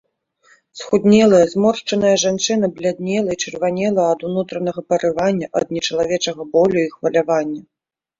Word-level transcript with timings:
Схуднелая, 0.77 1.41
зморшчаная 1.49 2.13
жанчына 2.23 2.69
бляднела 2.79 3.35
і 3.35 3.37
чырванела 3.47 4.01
ад 4.13 4.19
унутранага 4.29 4.79
парывання, 4.95 5.47
ад 5.61 5.67
нечалавечага 5.77 6.41
болю 6.57 6.79
і 6.85 6.87
хвалявання. 6.95 7.61